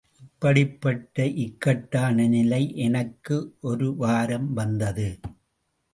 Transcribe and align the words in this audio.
இப்படிப்பட்ட 0.19 1.25
இக்கட்டான 1.43 2.27
நிலை 2.27 2.75
எனக்கும் 2.75 3.57
ஒரு 3.61 3.95
வாரம் 3.95 4.53
வந்தது. 4.53 5.19